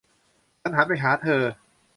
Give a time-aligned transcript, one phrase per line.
[0.61, 1.41] ฉันหันไปหาเธอ